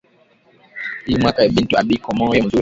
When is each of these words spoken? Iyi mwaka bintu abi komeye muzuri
Iyi 1.07 1.17
mwaka 1.21 1.39
bintu 1.55 1.73
abi 1.81 1.95
komeye 2.05 2.41
muzuri 2.43 2.59